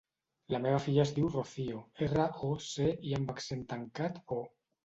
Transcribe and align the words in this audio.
La 0.53 0.59
meva 0.63 0.79
filla 0.85 1.03
es 1.03 1.11
diu 1.17 1.27
Rocío: 1.35 1.83
erra, 2.07 2.27
o, 2.49 2.51
ce, 2.71 2.91
i 3.11 3.15
amb 3.19 3.33
accent 3.37 3.63
tancat, 3.75 4.19
o. 4.39 4.43